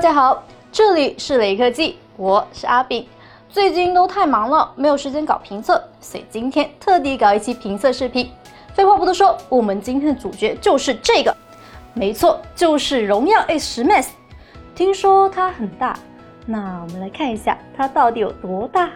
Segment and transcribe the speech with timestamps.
[0.00, 3.06] 大家好，这里是雷科技，我是阿炳。
[3.50, 8.32] 最近都太忙了，没有时间搞评测，所以今天特地搞一期评测视频。
[8.72, 11.36] 废话不多说，我们今天的主角就是这个，
[11.92, 14.06] 没错，就是荣耀 A 十 Max。
[14.74, 15.94] 听说它很大，
[16.46, 18.88] 那我们来看一下它到底有多大。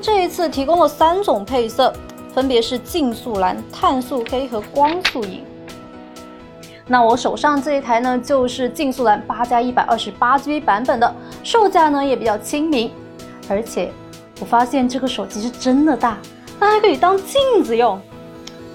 [0.00, 1.92] 这一次提供了三种配色，
[2.34, 5.44] 分别是竞速蓝、碳素黑和光速银。
[6.86, 12.90] 那我手上这一台呢，就是竞速蓝八加一百二十八 G B 版本的，售价呢也比较亲民。
[13.48, 13.92] 而且
[14.40, 16.18] 我发现这个手机是真的大，
[16.60, 18.00] 它还可以当镜子用。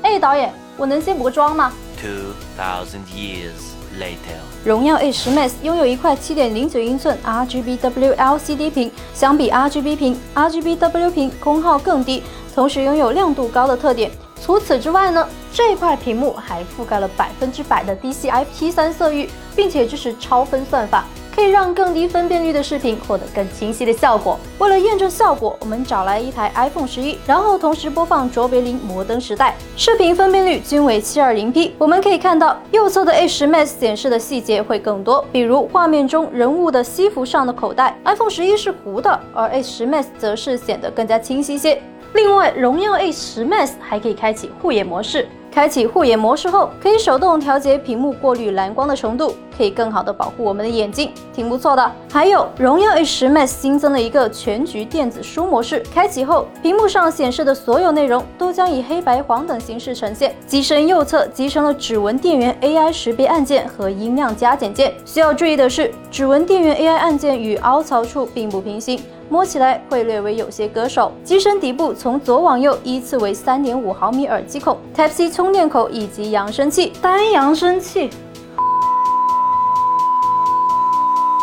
[0.01, 3.71] 哎，导演，我能先补个妆吗？Two thousand years.
[3.99, 4.51] later。
[4.63, 12.21] 荣耀 A 十 Max 拥有一块7.09英寸 RGBW LCD 屏，相比 RGB 屏，RGBW 屏功耗更低，
[12.53, 14.12] 同时拥有亮度高的特点。
[14.40, 21.05] 除此之外呢，这块屏幕还覆盖了百分之百的 DCI-P3 色域，并且支持超分算法。
[21.41, 24.39] 可以让更低分辨率的视频获得更清晰的效果。
[24.59, 31.71] 为了验证效果，我们找来一台 iPhone 十一，然后同时播放卓别林《摩登时代》，视频分辨率均为 720P。
[31.79, 37.97] 我们可以看到，右侧的 A 十 Max 显示的细节会更多，比如画面中人物的西服上的口袋。
[38.05, 41.81] iPhone 十一是糊的，而 A 十 Max 则是显得更加清晰些。
[42.13, 45.27] 另外，荣耀 A 十 Max 还可以开启护眼模式。
[45.51, 51.91] 开启护眼模式后，可以手动调节屏幕过滤蓝光的程度，可以更好的保护我们的眼睛，挺不错的。
[52.12, 60.35] 还有荣耀 A 十 Max 新增了一个全局电子书模式，开启后，屏幕上显示的所有内容都将以黑白黄等形式呈现。
[60.46, 64.94] 机身右侧集成了指纹电源 AI 识别按键和音量加减键。
[65.06, 69.00] 需要注意的是，指纹电源 AI 按键与凹槽处并不平行。
[69.30, 71.09] 摸起来会略微有些割手。
[71.24, 76.92] 机身底部从左往右依次为三点五毫米耳机孔、Type C 充电口以及扬声器。
[77.02, 78.09] 单扬声器，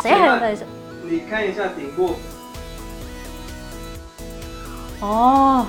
[0.08, 0.66] 谁还用单声？
[1.04, 2.14] 你看一下顶部。
[5.00, 5.66] 哦，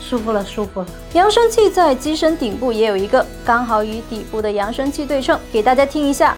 [0.00, 0.86] 舒服了，舒服了。
[1.12, 6.36] 扬声器在机身顶部也有一个，刚好与底部的扬声器对称，给大家听一下。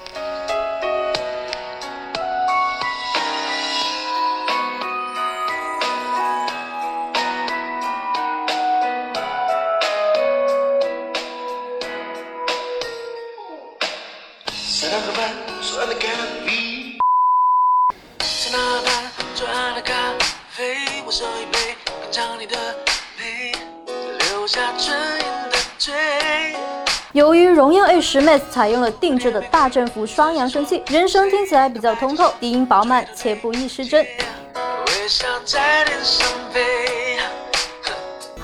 [27.12, 34.04] 由于荣耀 A 十 Max 采用了定制的大振幅双扬声器，人声听起来比较通透，低音饱满且不易失真。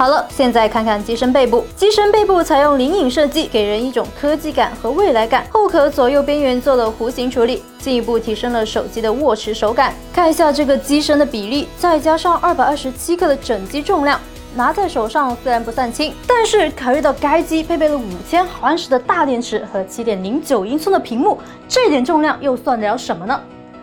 [0.01, 1.63] 好了，现在看看机身背部。
[1.77, 5.45] 机身背部采用灵影设计，给人一种科技感和未来感。
[5.51, 9.93] 后壳左右边缘做了弧形处理，进一步提升了手机的握持手感。
[10.11, 14.19] 看一下这个机身的比例，再加上二百二十七克的整机重量，
[14.55, 21.39] 拿在手上虽然不算轻，但是考虑到该机配备了五千毫安时的大电池和七点零九英寸的屏幕，
[21.69, 23.39] 这点重量又算得了什么呢？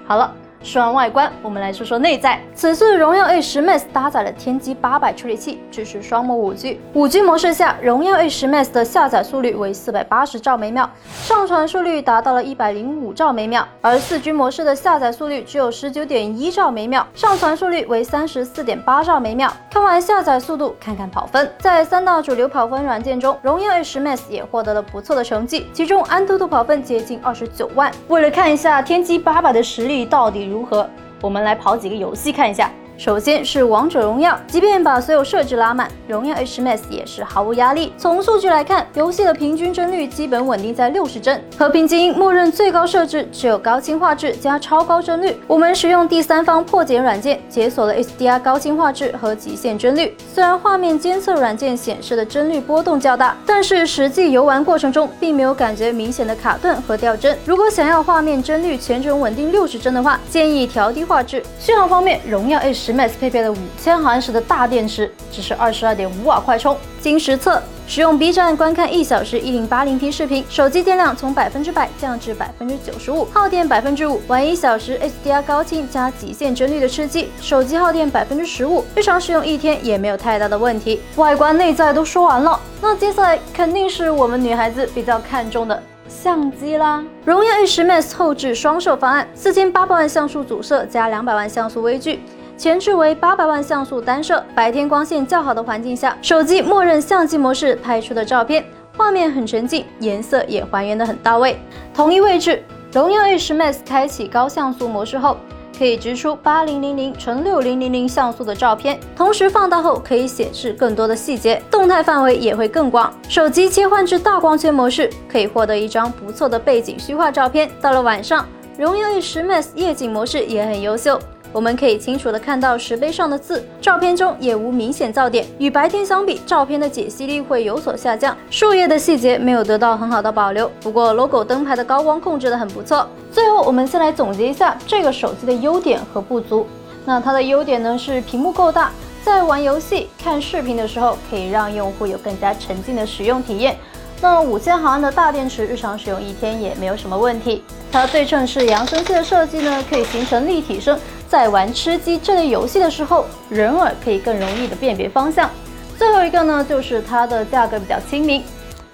[0.08, 0.34] 好了。
[0.64, 2.42] 说完外观，我们来说说内在。
[2.54, 6.80] 此次荣耀 A 十 Max 搭载了天玑八百处理器，支持双模五 G。
[6.94, 10.90] 五 G 模式下，荣耀 A 十 Max 的下载速率为四百八十兆每秒，
[11.22, 13.66] 上传速率达到了一百零五兆每秒。
[13.82, 19.52] 而四 G 模式的下载速率只有十九点一兆每秒，上传速率为三十四点八兆每秒。
[19.72, 21.50] 看完下载速度，看看跑分。
[21.60, 27.92] 在三大主流跑分软件中，荣耀 A 十 Max 也获得了不错的成绩，其中安兔兔跑分接近二十九万。
[28.08, 30.90] 为了看一下天玑八百的实力到底如何，
[31.22, 32.72] 我们来跑几个游戏看一下。
[32.98, 37.94] 首先是王者荣耀，即便把所有设置拉满，荣耀 H Max 也是毫无压力。
[37.96, 41.40] 从数据来看，游戏的平均帧率基本稳定在六十帧。
[41.60, 45.38] 和平精英默认最高设置只有高清画质加超高帧率。
[45.46, 50.18] 我们使用第三方破解软件解锁了 HDR 高清画质和极限帧率。
[50.34, 57.38] 虽然画面监测软件显示的帧率波动较大，但是实际游玩过程中并没有感觉明显的卡顿和掉帧。
[57.46, 61.44] 如果想要画面帧率全程稳定六十帧的话，建议调低画质。
[61.60, 62.87] 续航方面，荣耀 H。
[62.88, 66.78] 十 Max 配备了五千毫安时的大电池，支持二十二点五瓦快充。
[67.02, 74.22] 经实测，使用 B 站观看一小时一零八零 P 视频，手机电量从百分之百降至百分之九十五，耗电百分之五。
[74.28, 81.02] 玩一小时 HDR 高清加极限帧率的吃鸡，手机耗电百分之十五，日常使用一天也没有太大的问题。
[81.18, 87.04] 外观内在都说完了，那接下来肯定是我们女孩子比较看重的相机啦。
[87.26, 92.22] 荣耀 A10 Max 后置双摄方案，四千八百万像素主摄加两百万像素微距，
[92.58, 98.66] 前置为八百万像素单摄，白天光线较好的环境下，手机默认相机模式拍出的照片，
[98.98, 101.60] 画面很沉静，颜色也还原的很到位。
[101.94, 105.38] 同一位置，荣耀 A10 Max 开启高像素模式后。
[105.78, 113.14] 可以直出八零零零乘六零零零像素的照片，同时放大后可以显示更多的细节，动态范围也会更广。
[113.30, 117.70] 手机切换至大光圈模式，可以获得一张不错的背景虚化照片。
[117.80, 118.44] 到了晚上，
[118.76, 121.20] 荣耀 A10 Max 夜景模式也很优秀。
[121.54, 125.46] 我们可以清楚的看到石碑上的字，照片中也无明显噪点。
[125.58, 130.70] 与白天相比，照片的解析力会有所下降，树叶的细节没有得到很好的保留。
[130.82, 133.08] 不过 logo 灯牌的高光控制的很不错。
[133.32, 136.68] 最后，我们先来总结一下这个手机的优点和不足。
[137.06, 138.92] 那它的优点呢是屏幕够大，
[139.24, 143.78] 在玩游戏、看视频的时候，可以让用户有更加沉浸的使用体验。
[144.20, 147.64] 那五千毫安的大电池，日常使用一天也没有什么问题。
[147.92, 150.98] 它对称式扬声器的设计呢，可以形成立体声。
[151.28, 155.50] 在玩吃鸡这类游戏的时候，人耳可以更容易的辨别方向。
[155.98, 158.44] 最后一个呢，就是它的价格比较亲民。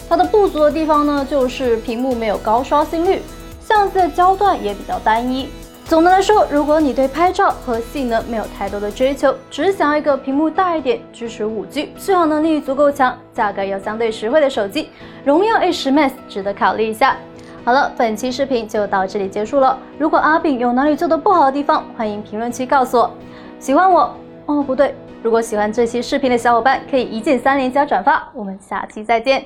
[0.10, 3.22] 它的不足的地方呢，就是屏幕没有高刷新率，
[3.66, 5.48] 相机的焦段也比较单一。
[5.86, 14.90] 总的来说，如果你对拍照和性能没有太多的追求，只想要一个屏幕大一点、支持 5G、续航能力足够强、价格又相对实惠的手机，
[15.26, 17.18] 荣耀 A10 Max 值得考虑一下。
[17.65, 19.77] 好了，本期视频就到这里结束了。
[19.98, 23.10] 如果阿炳有哪里做的不好的地方，欢迎评论区告诉我。
[23.57, 24.13] 喜欢我
[24.48, 28.27] 哦，不对，如果喜欢这期视频的小伙伴，可以一键三连加转发。
[28.33, 29.45] 我们下期再见。